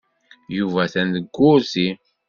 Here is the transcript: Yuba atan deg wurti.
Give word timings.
Yuba 0.57 0.79
atan 0.85 1.07
deg 1.15 1.25
wurti. 1.35 1.87